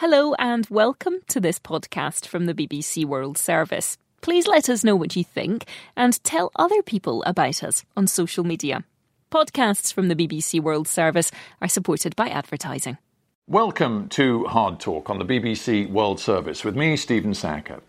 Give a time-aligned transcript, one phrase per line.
[0.00, 3.98] Hello and welcome to this podcast from the BBC World Service.
[4.22, 8.42] Please let us know what you think and tell other people about us on social
[8.42, 8.82] media.
[9.30, 12.96] Podcasts from the BBC World Service are supported by advertising.
[13.46, 17.82] Welcome to Hard Talk on the BBC World Service with me, Stephen Sackur.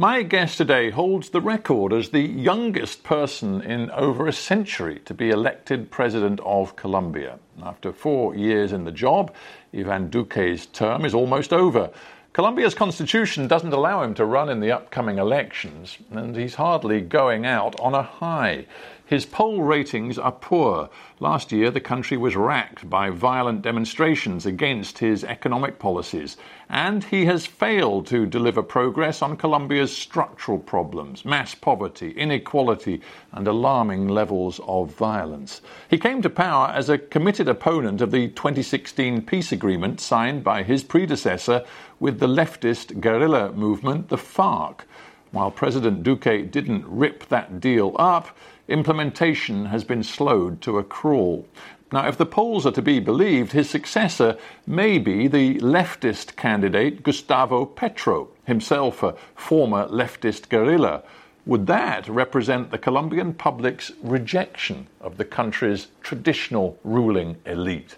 [0.00, 5.12] My guest today holds the record as the youngest person in over a century to
[5.12, 7.40] be elected President of Colombia.
[7.60, 9.34] After four years in the job,
[9.76, 11.90] Ivan Duque's term is almost over.
[12.32, 17.44] Colombia's constitution doesn't allow him to run in the upcoming elections, and he's hardly going
[17.44, 18.66] out on a high.
[19.08, 20.90] His poll ratings are poor.
[21.18, 26.36] Last year, the country was racked by violent demonstrations against his economic policies,
[26.68, 33.00] and he has failed to deliver progress on Colombia's structural problems mass poverty, inequality,
[33.32, 35.62] and alarming levels of violence.
[35.88, 40.64] He came to power as a committed opponent of the 2016 peace agreement signed by
[40.64, 41.64] his predecessor
[41.98, 44.84] with the leftist guerrilla movement, the FARC.
[45.30, 48.34] While President Duque didn't rip that deal up,
[48.66, 51.46] implementation has been slowed to a crawl.
[51.92, 57.02] Now, if the polls are to be believed, his successor may be the leftist candidate
[57.02, 61.02] Gustavo Petro, himself a former leftist guerrilla.
[61.44, 67.96] Would that represent the Colombian public's rejection of the country's traditional ruling elite?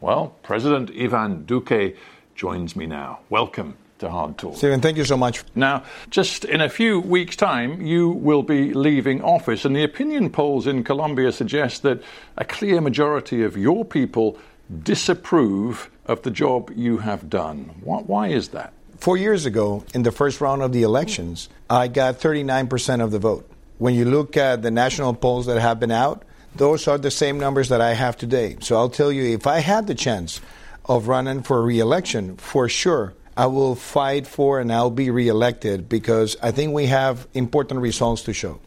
[0.00, 1.94] Well, President Ivan Duque
[2.34, 3.20] joins me now.
[3.28, 4.56] Welcome to Hard Talk.
[4.56, 5.44] Stephen, thank you so much.
[5.54, 10.30] Now, just in a few weeks' time, you will be leaving office, and the opinion
[10.30, 12.02] polls in Colombia suggest that
[12.36, 14.38] a clear majority of your people
[14.82, 17.70] disapprove of the job you have done.
[17.82, 18.72] Why is that?
[18.98, 23.18] Four years ago, in the first round of the elections, I got 39% of the
[23.18, 23.48] vote.
[23.78, 26.22] When you look at the national polls that have been out,
[26.54, 28.56] those are the same numbers that I have today.
[28.60, 30.40] So I'll tell you, if I had the chance
[30.84, 35.88] of running for re election, for sure, I will fight for and I'll be reelected
[35.88, 38.60] because I think we have important results to show.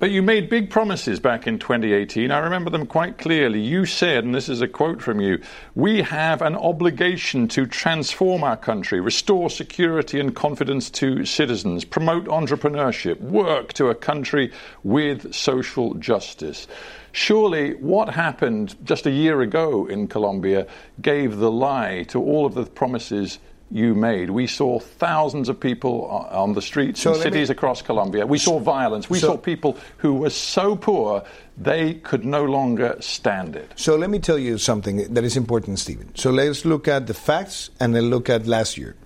[0.00, 2.32] But you made big promises back in 2018.
[2.32, 3.60] I remember them quite clearly.
[3.60, 5.40] You said, and this is a quote from you
[5.76, 12.24] we have an obligation to transform our country, restore security and confidence to citizens, promote
[12.24, 14.50] entrepreneurship, work to a country
[14.82, 16.66] with social justice.
[17.12, 20.66] Surely, what happened just a year ago in Colombia
[21.00, 23.38] gave the lie to all of the promises
[23.70, 24.30] you made.
[24.30, 28.26] We saw thousands of people on the streets so in cities me, across Colombia.
[28.26, 29.08] We saw violence.
[29.08, 31.24] We so, saw people who were so poor
[31.56, 33.70] they could no longer stand it.
[33.76, 36.14] So let me tell you something that is important, Stephen.
[36.16, 38.96] So let's look at the facts and then look at last year.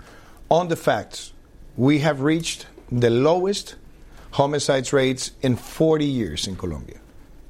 [0.50, 1.32] On the facts,
[1.76, 3.74] we have reached the lowest
[4.30, 7.00] homicides rates in 40 years in Colombia.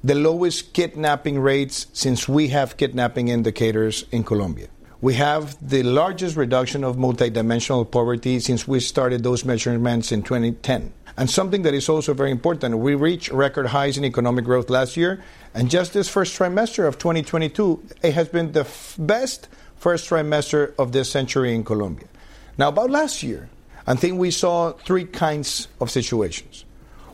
[0.02, 4.68] The lowest kidnapping rates since we have kidnapping indicators in Colombia.
[5.04, 10.94] We have the largest reduction of multidimensional poverty since we started those measurements in 2010.
[11.18, 14.96] And something that is also very important, we reached record highs in economic growth last
[14.96, 15.22] year,
[15.52, 20.72] and just this first trimester of 2022, it has been the f- best first trimester
[20.78, 22.08] of this century in Colombia.
[22.56, 23.50] Now, about last year,
[23.86, 26.64] I think we saw three kinds of situations.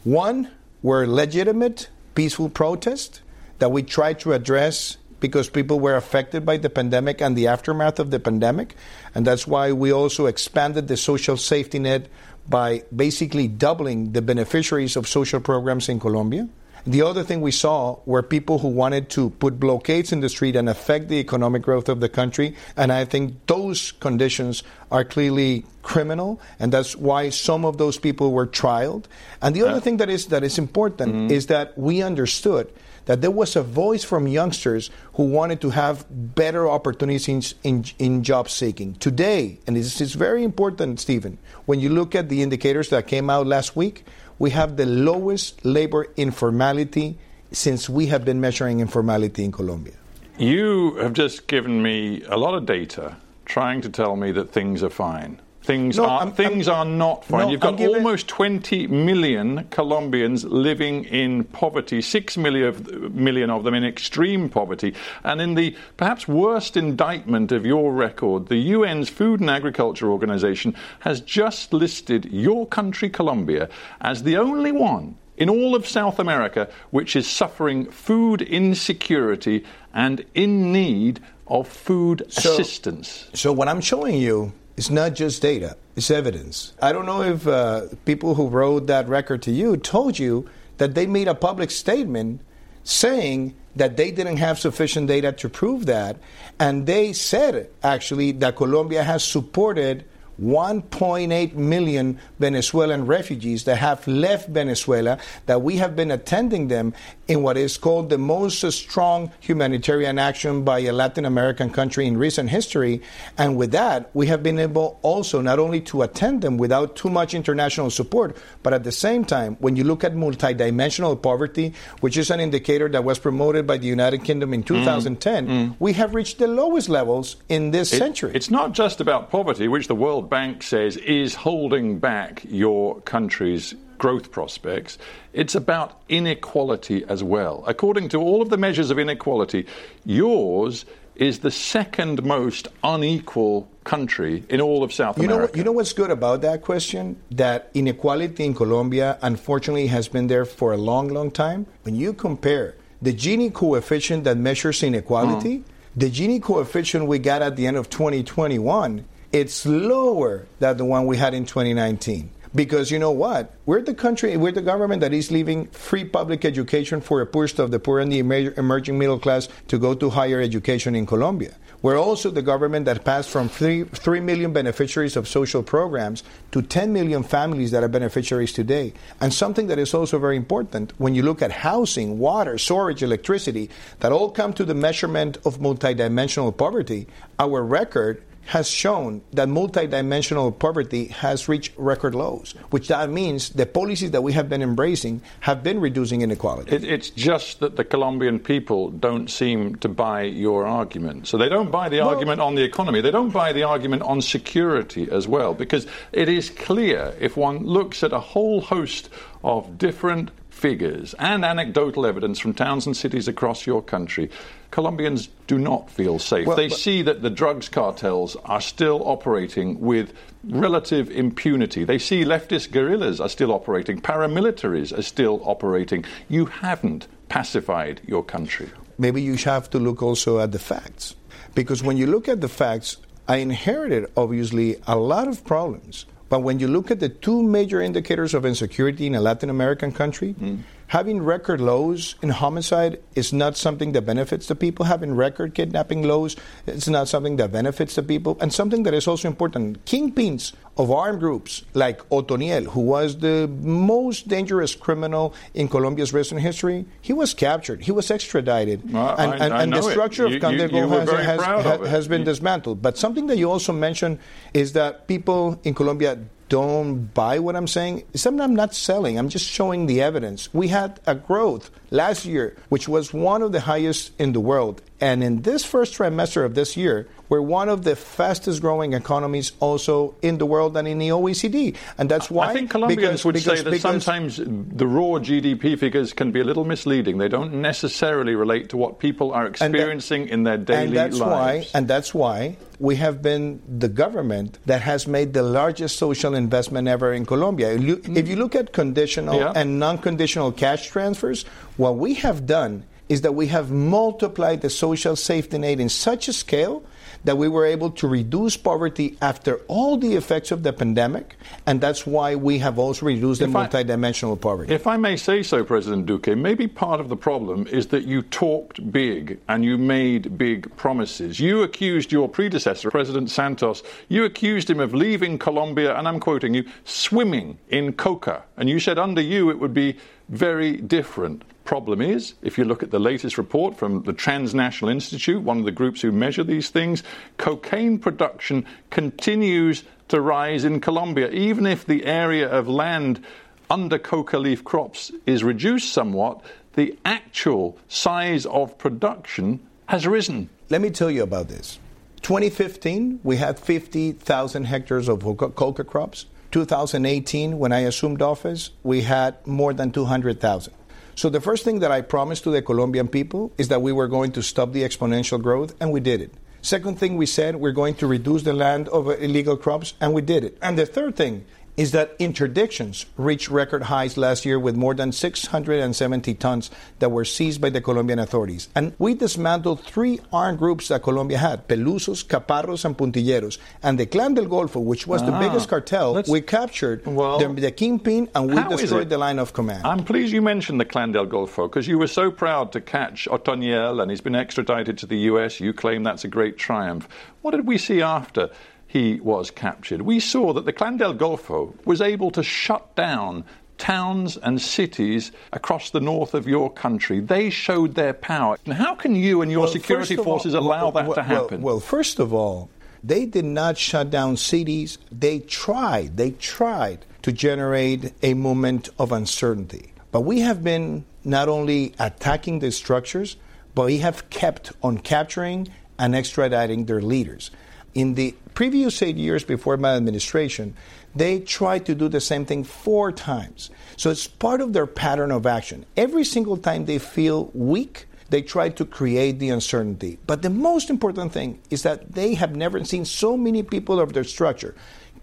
[0.04, 0.48] One
[0.80, 3.20] were legitimate, peaceful protests
[3.58, 7.98] that we tried to address because people were affected by the pandemic and the aftermath
[7.98, 8.74] of the pandemic.
[9.14, 12.08] And that's why we also expanded the social safety net
[12.48, 16.48] by basically doubling the beneficiaries of social programs in Colombia.
[16.86, 20.56] The other thing we saw were people who wanted to put blockades in the street
[20.56, 22.56] and affect the economic growth of the country.
[22.76, 28.32] And I think those conditions are clearly criminal, and that's why some of those people
[28.32, 29.04] were trialed.
[29.42, 31.30] And the other thing that is that is important mm-hmm.
[31.30, 32.72] is that we understood
[33.06, 38.22] that there was a voice from youngsters who wanted to have better opportunities in, in
[38.22, 38.94] job seeking.
[38.94, 43.30] Today, and this is very important, Stephen, when you look at the indicators that came
[43.30, 44.04] out last week,
[44.38, 47.18] we have the lowest labor informality
[47.52, 49.94] since we have been measuring informality in Colombia.
[50.38, 54.82] You have just given me a lot of data trying to tell me that things
[54.82, 55.40] are fine.
[55.70, 57.42] Things no, are I'm, things I'm, are not fine.
[57.42, 57.94] No, You've got giving...
[57.94, 64.48] almost 20 million Colombians living in poverty, 6 million of, million of them in extreme
[64.48, 64.94] poverty.
[65.22, 70.74] And in the perhaps worst indictment of your record, the UN's Food and Agriculture Organization
[71.00, 73.68] has just listed your country, Colombia,
[74.00, 79.64] as the only one in all of South America which is suffering food insecurity
[79.94, 83.28] and in need of food so, assistance.
[83.34, 86.72] So, what I'm showing you it's not just data, it's evidence.
[86.80, 90.48] I don't know if uh, people who wrote that record to you told you
[90.78, 92.40] that they made a public statement
[92.82, 96.16] saying that they didn't have sufficient data to prove that.
[96.58, 100.06] And they said, actually, that Colombia has supported
[100.42, 106.94] 1.8 million Venezuelan refugees that have left Venezuela, that we have been attending them
[107.30, 112.16] in what is called the most strong humanitarian action by a Latin American country in
[112.16, 113.00] recent history.
[113.38, 117.08] And with that, we have been able also not only to attend them without too
[117.08, 122.16] much international support, but at the same time, when you look at multidimensional poverty, which
[122.16, 125.50] is an indicator that was promoted by the United Kingdom in 2010, mm.
[125.50, 125.76] Mm.
[125.78, 128.32] we have reached the lowest levels in this it, century.
[128.34, 133.76] It's not just about poverty, which the World Bank says is holding back your country's
[134.00, 134.98] growth prospects.
[135.32, 137.62] It's about inequality as well.
[137.66, 139.66] According to all of the measures of inequality,
[140.04, 145.36] yours is the second most unequal country in all of South you America.
[145.38, 147.20] Know what, you know what's good about that question?
[147.30, 151.66] That inequality in Colombia, unfortunately, has been there for a long, long time.
[151.82, 155.64] When you compare the Gini coefficient that measures inequality, mm.
[155.94, 161.04] the Gini coefficient we got at the end of 2021, it's lower than the one
[161.04, 162.30] we had in 2019.
[162.52, 163.54] Because you know what?
[163.64, 167.60] We're the country, we're the government that is leaving free public education for a portion
[167.60, 171.54] of the poor and the emerging middle class to go to higher education in Colombia.
[171.82, 176.60] We're also the government that passed from 3, 3 million beneficiaries of social programs to
[176.60, 178.92] 10 million families that are beneficiaries today.
[179.20, 183.70] And something that is also very important when you look at housing, water, storage, electricity,
[184.00, 187.06] that all come to the measurement of multidimensional poverty,
[187.38, 193.64] our record has shown that multidimensional poverty has reached record lows, which that means the
[193.64, 196.74] policies that we have been embracing have been reducing inequality.
[196.74, 201.28] It, it's just that the Colombian people don't seem to buy your argument.
[201.28, 204.02] So they don't buy the well, argument on the economy, they don't buy the argument
[204.02, 209.10] on security as well, because it is clear if one looks at a whole host
[209.44, 214.30] of different figures and anecdotal evidence from towns and cities across your country,
[214.70, 216.46] Colombians do not feel safe.
[216.46, 220.12] Well, they see that the drugs cartels are still operating with
[220.44, 221.84] relative impunity.
[221.84, 226.04] They see leftist guerrillas are still operating, paramilitaries are still operating.
[226.28, 228.68] You haven't pacified your country.
[228.98, 231.16] Maybe you have to look also at the facts.
[231.54, 236.40] Because when you look at the facts, I inherited obviously a lot of problems but
[236.40, 240.34] when you look at the two major indicators of insecurity in a Latin American country,
[240.34, 244.86] mm having record lows in homicide is not something that benefits the people.
[244.86, 246.34] Having record kidnapping lows
[246.66, 248.36] is not something that benefits the people.
[248.40, 253.46] And something that is also important kingpins of armed groups like Otoniel, who was the
[253.60, 257.84] most dangerous criminal in Colombia's recent history, he was captured.
[257.84, 258.92] He was extradited.
[258.92, 260.88] Well, and, and, I, and the structure you, of Candego
[261.22, 262.82] has, has, has been dismantled.
[262.82, 264.18] But something that you also mentioned
[264.54, 266.18] is that people in Colombia
[266.50, 268.02] don't buy what I'm saying.
[268.14, 269.18] Something I'm not selling.
[269.18, 270.52] I'm just showing the evidence.
[270.52, 274.82] We had a growth last year, which was one of the highest in the world.
[275.00, 279.52] And in this first trimester of this year, we're one of the fastest growing economies
[279.60, 281.76] also in the world and in the OECD.
[281.96, 282.48] And that's why.
[282.48, 286.32] I think Colombians because, would because, say that because, sometimes the raw GDP figures can
[286.32, 287.18] be a little misleading.
[287.18, 291.18] They don't necessarily relate to what people are experiencing that, in their daily and that's
[291.18, 291.72] lives.
[291.72, 296.34] Why, and that's why we have been the government that has made the largest social
[296.34, 297.74] investment ever in Colombia.
[297.74, 299.52] If you look at conditional yeah.
[299.54, 301.44] and non conditional cash transfers,
[301.76, 306.26] what we have done is that we have multiplied the social safety net in such
[306.26, 306.82] a scale
[307.24, 311.80] that we were able to reduce poverty after all the effects of the pandemic, and
[311.80, 314.74] that's why we have also reduced if the multidimensional I, poverty.
[314.74, 318.22] If I may say so, President Duque, maybe part of the problem is that you
[318.22, 321.40] talked big and you made big promises.
[321.40, 326.54] You accused your predecessor, President Santos, you accused him of leaving Colombia, and I'm quoting
[326.54, 328.44] you, swimming in coca.
[328.56, 329.96] And you said under you it would be
[330.30, 335.42] very different problem is, if you look at the latest report from the Transnational Institute,
[335.42, 337.02] one of the groups who measure these things,
[337.36, 343.22] cocaine production continues to rise in Colombia, even if the area of land
[343.68, 346.40] under coca leaf crops is reduced somewhat,
[346.74, 350.48] the actual size of production has risen.
[350.68, 351.78] Let me tell you about this.
[352.22, 356.26] 2015, we had 50,000 hectares of coca crops.
[356.50, 360.74] 2018, when I assumed office, we had more than 200,000.
[361.14, 364.08] So the first thing that I promised to the Colombian people is that we were
[364.08, 366.32] going to stop the exponential growth, and we did it.
[366.62, 370.22] Second thing we said, we're going to reduce the land of illegal crops, and we
[370.22, 370.58] did it.
[370.60, 371.44] And the third thing
[371.76, 377.24] is that interdictions reached record highs last year with more than 670 tons that were
[377.24, 378.68] seized by the Colombian authorities.
[378.74, 383.58] And we dismantled three armed groups that Colombia had Pelusos, Caparros, and Puntilleros.
[383.82, 387.48] And the Clan del Golfo, which was the ah, biggest cartel, we captured well, the,
[387.48, 389.86] the, kingpin and we destroyed the line of command.
[389.86, 393.26] I'm pleased you mentioned the Clan del Golfo because you were so proud to catch
[393.30, 395.60] Otoniel and he's been extradited to the US.
[395.60, 397.08] You claim that's a great triumph.
[397.42, 398.50] What did we see after?
[398.90, 403.44] He was captured, we saw that the Clan del Golfo was able to shut down
[403.78, 407.20] towns and cities across the north of your country.
[407.20, 408.58] They showed their power.
[408.64, 411.14] And how can you and your Well, security of all- forces allow well, that well,
[411.14, 411.62] to happen?
[411.62, 412.68] Well, well, first of all,
[413.04, 414.98] they did not shut down cities.
[415.12, 416.16] They tried.
[416.16, 419.92] They tried to generate a moment of uncertainty.
[420.10, 423.36] But we have been not only attacking the structures,
[423.76, 427.52] but we have kept on capturing and extraditing their leaders.
[427.94, 430.74] In the previous eight years before my administration,
[431.14, 433.70] they tried to do the same thing four times.
[433.96, 435.86] So it's part of their pattern of action.
[435.96, 440.18] Every single time they feel weak, they try to create the uncertainty.
[440.26, 444.12] But the most important thing is that they have never seen so many people of
[444.12, 444.74] their structure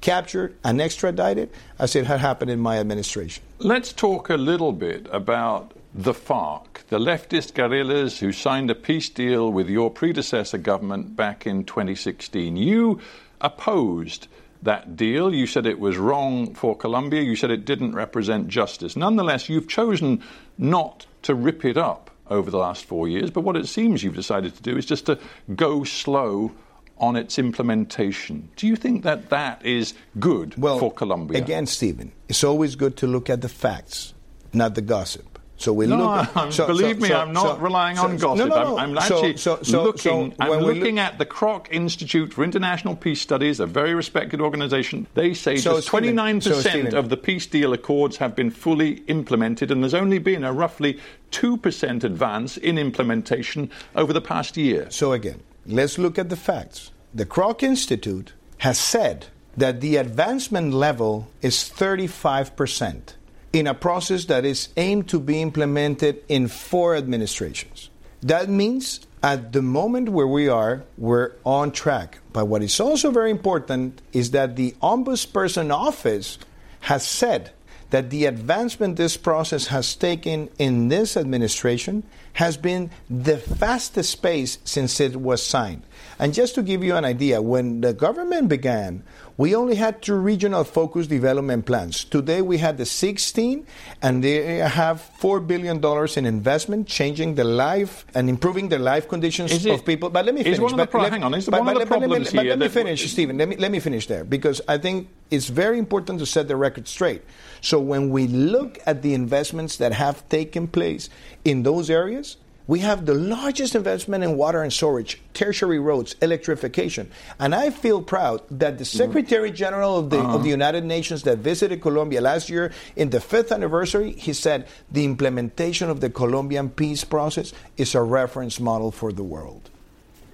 [0.01, 3.44] captured and extradited as it had happened in my administration.
[3.60, 9.10] Let's talk a little bit about the FARC, the leftist guerrillas who signed a peace
[9.10, 12.56] deal with your predecessor government back in 2016.
[12.56, 13.00] You
[13.41, 14.27] opposed
[14.63, 15.34] that deal.
[15.34, 17.22] You said it was wrong for Colombia.
[17.22, 18.96] You said it didn't represent justice.
[18.96, 20.24] Nonetheless, you've chosen
[20.58, 24.15] not to rip it up over the last four years, but what it seems you've
[24.15, 25.17] decided to do is just to
[25.56, 26.51] go slow
[26.98, 28.50] on its implementation.
[28.56, 31.41] Do you think that that is good for Colombia?
[31.41, 34.13] Again, Stephen, it's always good to look at the facts,
[34.51, 35.37] not the gossip.
[35.60, 36.38] So we No, look.
[36.38, 38.48] I'm- so- believe so- me, so- I'm not relying on gossip.
[38.48, 38.78] No, no, no.
[38.78, 40.36] I'm, I'm actually so- so- looking.
[40.40, 45.08] I'm looking look- at the Kroc Institute for International Peace Studies, a very respected organisation.
[45.16, 48.52] They say So, just Stephen, 29 so, percent of the peace deal accords have been
[48.52, 51.00] fully implemented, and there's only been a roughly
[51.32, 54.86] two percent advance in implementation over the past year.
[54.92, 56.92] So again, let's look at the facts.
[57.16, 63.16] The Kroc Institute has said that the advancement level is 35%
[63.54, 67.89] in a process that is aimed to be implemented in four administrations.
[68.22, 72.20] That means at the moment where we are, we're on track.
[72.34, 76.38] But what is also very important is that the Ombudsperson Office
[76.82, 77.51] has said
[77.89, 84.60] that the advancement this process has taken in this administration has been the fastest pace
[84.66, 85.84] since it was signed.
[86.20, 89.04] And just to give you an idea, when the government began,
[89.38, 92.03] we only had two regional focus development plans.
[92.06, 93.67] Today we had the 16,
[94.01, 95.77] and they have $4 billion
[96.17, 100.10] in investment, changing the life and improving the life conditions it- of people.
[100.10, 100.60] But let me is finish.
[100.60, 102.15] one of the But pro- hang on, is but- one of the but let me-
[102.15, 103.38] problems but here let me finish, Stephen.
[103.38, 106.56] Let me, let me finish there because I think it's very important to set the
[106.56, 107.22] record straight.
[107.62, 111.10] So when we look at the investments that have taken place
[111.46, 117.09] in those areas, we have the largest investment in water and storage, tertiary roads, electrification.
[117.39, 118.97] And I feel proud that the mm-hmm.
[118.97, 120.59] Secretary General of the, of the uh-huh.
[120.59, 125.89] United Nations that visited Colombia last year in the fifth anniversary, he said the implementation
[125.89, 129.69] of the Colombian peace process is a reference model for the world.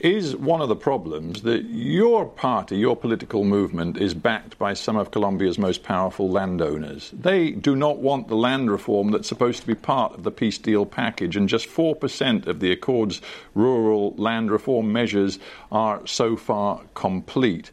[0.04, 4.98] Is one of the problems that your party, your political movement, is backed by some
[4.98, 7.10] of Colombia's most powerful landowners.
[7.14, 10.58] They do not want the land reform that's supposed to be part of the peace
[10.58, 13.22] deal package, and just 4% of the Accord's
[13.56, 15.40] rural land reform measures
[15.72, 17.72] are so far complete.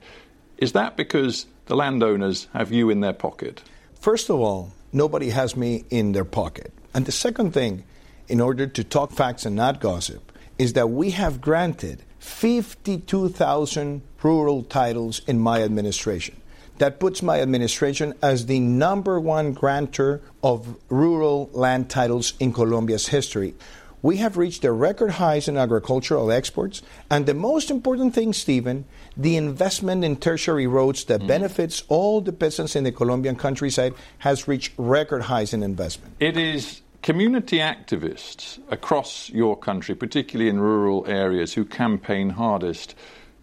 [0.56, 3.60] Is that because the landowners have you in their pocket?
[3.98, 6.72] First of all, nobody has me in their pocket.
[6.94, 7.82] And the second thing,
[8.28, 14.62] in order to talk facts and not gossip, is that we have granted 52,000 rural
[14.62, 16.36] titles in my administration.
[16.78, 23.08] That puts my administration as the number one grantor of rural land titles in Colombia's
[23.08, 23.54] history.
[24.02, 28.86] We have reached the record highs in agricultural exports, and the most important thing, Stephen,
[29.14, 31.28] the investment in tertiary roads that mm-hmm.
[31.28, 36.14] benefits all the peasants in the Colombian countryside has reached record highs in investment.
[36.18, 42.96] It is community activists across your country, particularly in rural areas, who campaign hardest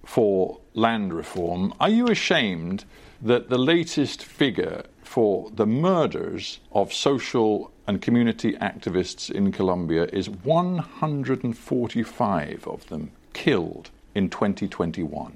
[0.06, 1.74] for land reform.
[1.80, 2.84] Are you ashamed
[3.22, 10.30] that the latest figure for the murders of social and community activists in Colombia is
[10.30, 15.34] 145 of them killed in 2021?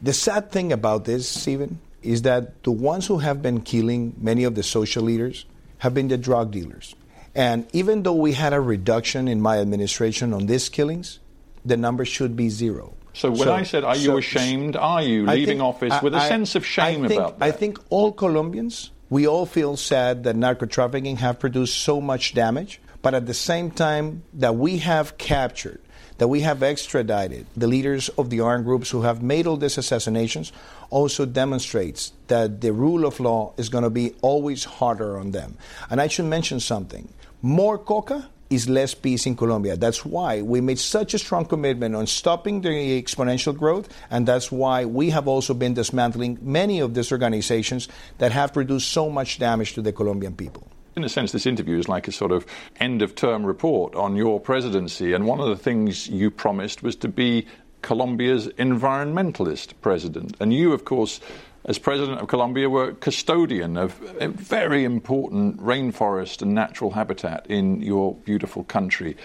[0.00, 4.44] The sad thing about this, Stephen, is that the ones who have been killing many
[4.44, 5.44] of the social leaders
[5.78, 6.94] have been the drug dealers.
[7.34, 11.18] And even though we had a reduction in my administration on these killings,
[11.64, 12.94] the number should be zero.
[13.12, 16.00] So when I said, "Are you so- ashamed?" Are you I leaving think- office I-
[16.02, 19.46] with a I- sense of shame I think, about I think all Colombians, we all
[19.46, 24.22] feel sad that narco trafficking have produced so much damage, but at the same time
[24.34, 25.80] that we have captured,
[26.18, 29.78] that we have extradited the leaders of the armed groups who have made all these
[29.78, 30.52] assassinations,
[30.90, 35.56] also demonstrates that the rule of law is going to be always harder on them.
[35.90, 37.08] And I should mention something.
[37.44, 39.76] More coca is less peace in Colombia.
[39.76, 44.50] That's why we made such a strong commitment on stopping the exponential growth, and that's
[44.50, 47.86] why we have also been dismantling many of these organizations
[48.16, 50.66] that have produced so much damage to the Colombian people.
[50.96, 52.46] In a sense, this interview is like a sort of
[52.80, 56.96] end of term report on your presidency, and one of the things you promised was
[56.96, 57.46] to be
[57.82, 60.34] Colombia's environmentalist president.
[60.40, 61.20] And you, of course,
[61.66, 67.80] as president of Colombia, were custodian of a very important rainforest and natural habitat in
[67.80, 69.16] your beautiful country.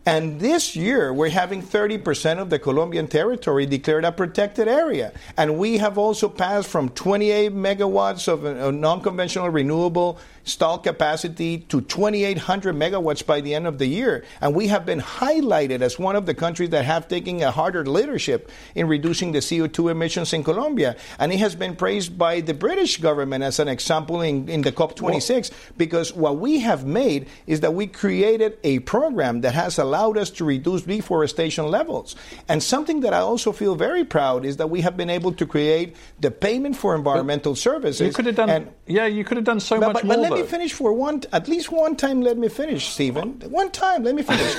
[0.08, 5.12] And this year, we're having 30% of the Colombian territory declared a protected area.
[5.36, 11.58] And we have also passed from 28 megawatts of uh, non conventional renewable installed capacity
[11.58, 14.24] to 2,800 megawatts by the end of the year.
[14.40, 17.84] And we have been highlighted as one of the countries that have taken a harder
[17.84, 20.96] leadership in reducing the CO2 emissions in Colombia.
[21.18, 24.72] And it has been praised by the British government as an example in, in the
[24.72, 30.16] COP26 because what we have made is that we created a program that has allowed
[30.16, 32.16] us to reduce deforestation levels.
[32.48, 35.44] And something that I also feel very proud is that we have been able to
[35.44, 38.06] create the payment for environmental services.
[38.06, 40.16] You could have done, and- yeah, you could have done so but, much but, more.
[40.16, 42.22] but let me finish for one, at least one time.
[42.22, 43.40] Let me finish, Stephen.
[43.50, 44.54] One time, let me finish.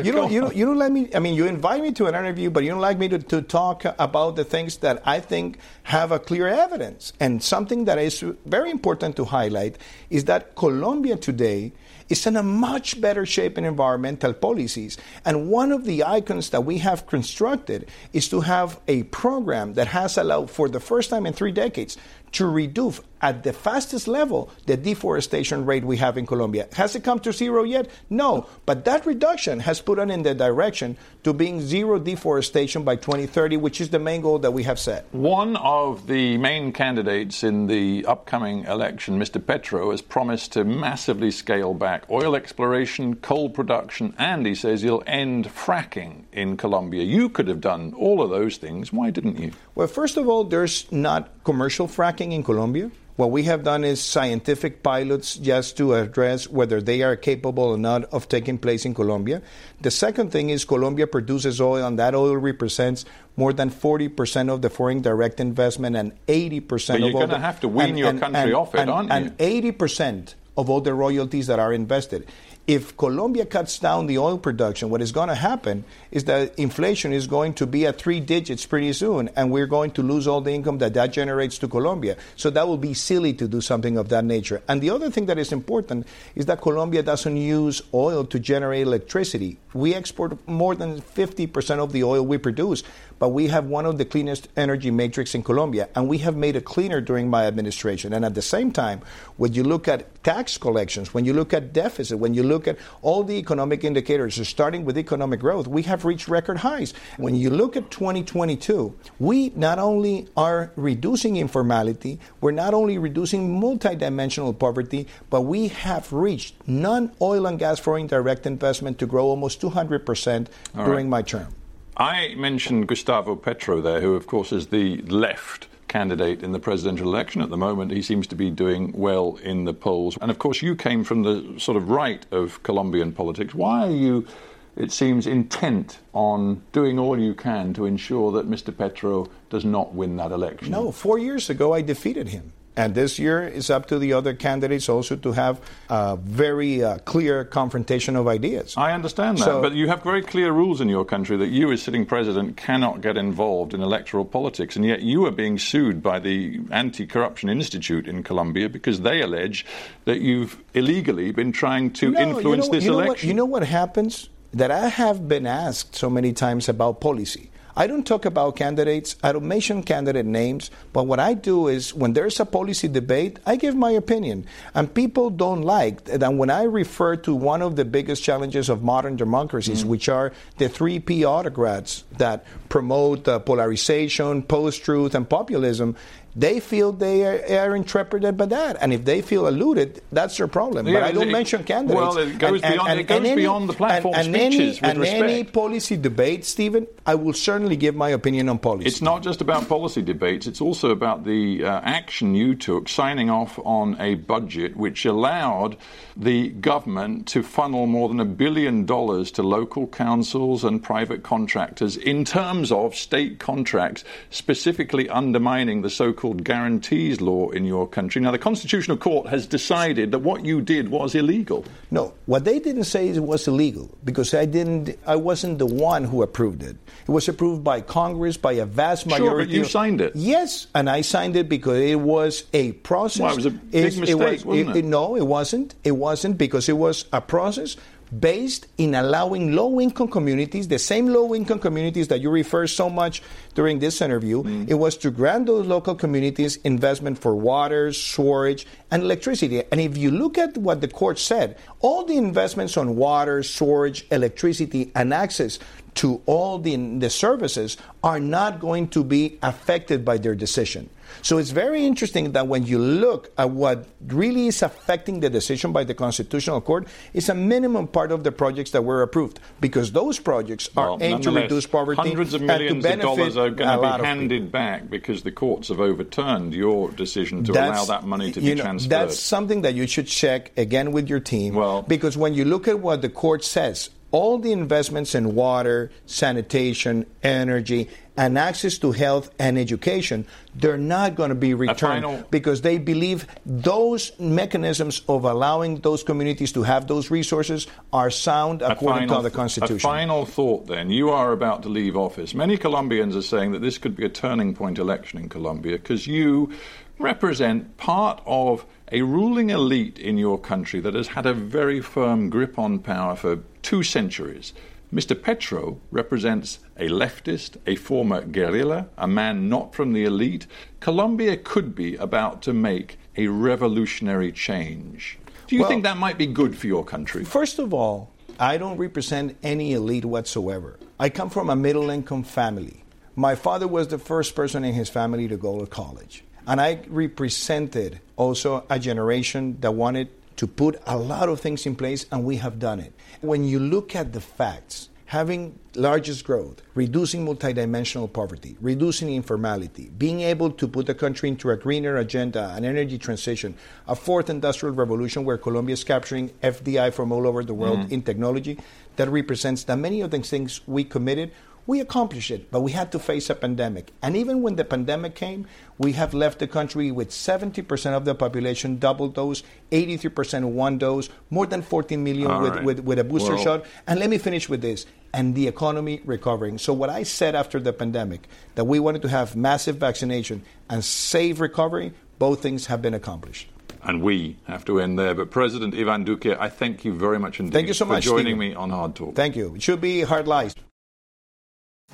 [0.04, 1.08] you don't, you don't, you don't let me.
[1.14, 3.42] I mean, you invite me to an interview, but you don't like me to, to
[3.42, 7.12] talk about the things that I think have a clear evidence.
[7.20, 9.78] And something that is very important to highlight
[10.10, 11.72] is that Colombia today
[12.08, 14.98] is in a much better shape in environmental policies.
[15.24, 19.88] And one of the icons that we have constructed is to have a program that
[19.88, 21.96] has allowed, for the first time in three decades,
[22.32, 26.68] to reduce at the fastest level the deforestation rate we have in Colombia.
[26.74, 27.88] Has it come to zero yet?
[28.10, 28.46] No.
[28.66, 33.56] But that reduction has put us in the direction to being zero deforestation by 2030,
[33.56, 35.06] which is the main goal that we have set.
[35.12, 39.44] One of the main candidates in the upcoming election, Mr.
[39.44, 45.04] Petro, has promised to massively scale back oil exploration, coal production, and he says he'll
[45.06, 47.04] end fracking in Colombia.
[47.04, 48.92] You could have done all of those things.
[48.92, 49.52] Why didn't you?
[49.74, 52.90] Well, first of all, there's not commercial fracking in Colombia.
[53.16, 57.76] What we have done is scientific pilots just to address whether they are capable or
[57.76, 59.42] not of taking place in Colombia.
[59.82, 63.04] The second thing is Colombia produces oil, and that oil represents
[63.36, 67.60] more than 40% of the foreign direct investment and 80% But of you're gonna have
[67.60, 69.14] to wean your country off it, and, aren't you?
[69.14, 72.26] And 80% of all the royalties that are invested.
[72.68, 77.12] If Colombia cuts down the oil production, what is going to happen is that inflation
[77.12, 80.40] is going to be at three digits pretty soon, and we're going to lose all
[80.40, 82.16] the income that that generates to Colombia.
[82.36, 84.62] So that will be silly to do something of that nature.
[84.68, 88.86] And the other thing that is important is that Colombia doesn't use oil to generate
[88.86, 89.58] electricity.
[89.74, 92.84] We export more than 50% of the oil we produce,
[93.22, 96.56] but we have one of the cleanest energy matrix in Colombia, and we have made
[96.56, 98.12] it cleaner during my administration.
[98.12, 99.00] And at the same time,
[99.36, 102.78] when you look at tax collections, when you look at deficit, when you look at
[103.00, 106.94] all the economic indicators, starting with economic growth, we have reached record highs.
[107.16, 113.60] When you look at 2022, we not only are reducing informality, we're not only reducing
[113.60, 119.26] multidimensional poverty, but we have reached non oil and gas foreign direct investment to grow
[119.26, 121.08] almost 200% All during right.
[121.08, 121.54] my term.
[121.96, 127.06] I mentioned Gustavo Petro there, who, of course, is the left candidate in the presidential
[127.06, 127.90] election at the moment.
[127.90, 130.16] He seems to be doing well in the polls.
[130.22, 133.54] And, of course, you came from the sort of right of Colombian politics.
[133.54, 134.26] Why are you,
[134.74, 138.76] it seems, intent on doing all you can to ensure that Mr.
[138.76, 140.70] Petro does not win that election?
[140.70, 142.54] No, four years ago I defeated him.
[142.74, 146.98] And this year it's up to the other candidates also to have a very uh,
[146.98, 148.74] clear confrontation of ideas.
[148.78, 151.70] I understand that, So- but you have very clear rules in your country that you,
[151.70, 156.02] as sitting president, cannot get involved in electoral politics, and yet you are being sued
[156.02, 159.66] by the Anti Corruption Institute in Colombia because they allege
[160.06, 163.08] that you've illegally been trying to No, influence you know, this you know election.
[163.08, 164.30] What, you know what happens?
[164.54, 167.50] That I have been asked so many times about policy.
[167.74, 169.16] I don't talk about candidates.
[169.22, 170.70] I don't mention candidate names.
[170.92, 174.46] But what I do is when there's a policy debate, I give my opinion.
[174.74, 178.82] And people don't like that when I refer to one of the biggest challenges of
[178.82, 185.28] modern democracies, which are the three P autocrats that promote uh, polarization, post truth, and
[185.28, 185.96] populism.
[186.34, 190.48] They feel they are, are interpreted by that, and if they feel eluded, that's their
[190.48, 190.86] problem.
[190.86, 192.00] Yeah, but I don't it- mention candidates.
[192.00, 195.24] well, it goes beyond- it goes beyond the platform and, and speeches, Any, with and
[195.24, 198.86] any policy debate, Stephen, I will certainly give my opinion on policy.
[198.86, 203.28] It's not just about policy debates, it's also about the uh, action you took signing
[203.28, 205.76] off on a budget which allowed
[206.16, 211.96] the government to funnel more than a billion dollars to local councils and private contractors
[211.96, 218.22] in terms of state contracts, specifically undermining the so called guarantees law in your country.
[218.22, 221.64] Now, the Constitutional Court has decided that what you did was illegal.
[221.90, 224.96] No, what they didn't say is it was illegal because I didn't.
[225.04, 226.76] I wasn't the one who approved it.
[227.08, 229.26] It was approved by Congress by a vast majority.
[229.26, 230.12] Sure, but you of- signed it.
[230.14, 233.20] Yes, and I signed it because it was a process.
[233.20, 234.84] Well, it was a big It's- mistake, was- wasn't it?
[234.84, 235.74] No, it wasn't.
[235.82, 237.76] It wasn't because it was a process
[238.18, 243.22] based in allowing low-income communities, the same low-income communities that you refer so much
[243.54, 244.42] during this interview.
[244.42, 244.68] Mm.
[244.68, 249.62] It was to grant those local communities investment for water, storage, and electricity.
[249.70, 254.06] And if you look at what the court said, all the investments on water, storage,
[254.10, 255.58] electricity, and access
[255.94, 260.88] to all the, the services are not going to be affected by their decision.
[261.20, 265.72] So it's very interesting that when you look at what really is affecting the decision
[265.72, 269.92] by the Constitutional Court, it's a minimum part of the projects that were approved because
[269.92, 273.68] those projects are Well, aimed to reduce poverty Hundreds of millions of dollars are going
[273.68, 278.32] to be handed back because the courts have overturned your decision to allow that money
[278.32, 278.90] to be you know, transferred.
[278.90, 281.54] That's something that you should check again with your team.
[281.54, 285.90] Well- because when you look at what the court says, all the investments in water,
[286.06, 292.60] sanitation, energy, and access to health and education, they're not going to be returned because
[292.60, 299.08] they believe those mechanisms of allowing those communities to have those resources are sound according
[299.08, 299.76] final- to the Constitution.
[299.76, 300.90] A final thought then.
[300.90, 302.34] You are about to leave office.
[302.34, 306.06] Many Colombians are saying that this could be a turning point election in Colombia because
[306.06, 306.52] you
[306.98, 312.28] represent part of a ruling elite in your country that has had a very firm
[312.28, 314.52] grip on power for two centuries.
[314.92, 315.20] Mr.
[315.20, 320.46] Petro represents a leftist, a former guerrilla, a man not from the elite.
[320.80, 325.18] Colombia could be about to make a revolutionary change.
[325.46, 327.24] Do you Well- think that might be good for your country?
[327.24, 330.78] First of all, I don't represent any elite whatsoever.
[331.00, 332.84] I come from a middle income family.
[333.16, 336.22] My father was the first person in his family to go to college.
[336.46, 341.76] And I represented also a generation that wanted to put a lot of things in
[341.76, 342.92] place, and we have done it.
[343.20, 350.22] When you look at the facts, having largest growth, reducing multidimensional poverty, reducing informality, being
[350.22, 353.54] able to put the country into a greener agenda, an energy transition,
[353.86, 357.92] a fourth industrial revolution where Colombia is capturing FDI from all over the world mm-hmm.
[357.92, 358.58] in technology,
[358.96, 361.30] that represents that many of the things we committed.
[361.64, 363.92] We accomplished it, but we had to face a pandemic.
[364.02, 365.46] And even when the pandemic came,
[365.78, 371.08] we have left the country with 70% of the population double dose, 83% one dose,
[371.30, 372.64] more than 14 million with, right.
[372.64, 373.64] with, with a booster Well- shot.
[373.86, 376.58] And let me finish with this and the economy recovering.
[376.58, 380.84] So, what I said after the pandemic, that we wanted to have massive vaccination and
[380.84, 383.48] safe recovery, both things have been accomplished.
[383.84, 385.14] And we have to end there.
[385.14, 388.04] But President Ivan Duque, I thank you very much indeed Thank you so for much,
[388.04, 388.38] joining Stephen.
[388.38, 389.14] me on Hard Talk.
[389.14, 389.54] Thank you.
[389.54, 390.54] It should be hard lies.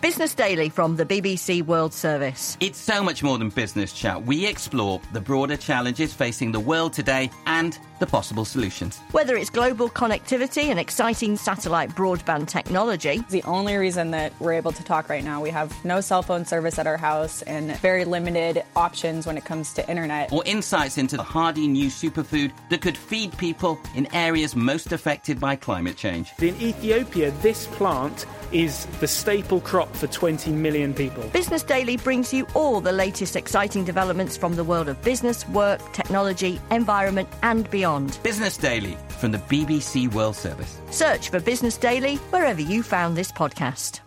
[0.01, 2.57] Business Daily from the BBC World Service.
[2.61, 4.23] It's so much more than business chat.
[4.23, 9.01] We explore the broader challenges facing the world today and the possible solutions.
[9.11, 14.71] Whether it's global connectivity and exciting satellite broadband technology, The only reason that we're able
[14.71, 18.05] to talk right now, we have no cell phone service at our house and very
[18.05, 20.33] limited options when it comes to internet.
[20.33, 25.41] Or insights into the hardy new superfood that could feed people in areas most affected
[25.41, 26.31] by climate change.
[26.39, 31.23] In Ethiopia, this plant is the staple crop for 20 million people.
[31.29, 35.81] Business Daily brings you all the latest exciting developments from the world of business, work,
[35.93, 38.19] technology, environment, and beyond.
[38.23, 40.81] Business Daily from the BBC World Service.
[40.91, 44.01] Search for Business Daily wherever you found this podcast.